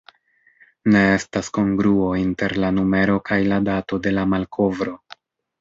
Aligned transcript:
Ne 0.93 1.01
estas 1.17 1.51
kongruo 1.57 2.07
inter 2.21 2.57
la 2.65 2.71
numero 2.79 3.21
kaj 3.31 3.39
la 3.53 3.63
dato 3.71 4.01
de 4.07 4.15
la 4.21 4.29
malkovro. 4.33 4.99